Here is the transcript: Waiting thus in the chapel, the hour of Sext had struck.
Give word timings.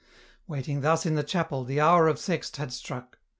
Waiting 0.47 0.81
thus 0.81 1.05
in 1.05 1.13
the 1.13 1.21
chapel, 1.21 1.63
the 1.63 1.79
hour 1.79 2.07
of 2.07 2.15
Sext 2.17 2.57
had 2.57 2.73
struck. 2.73 3.19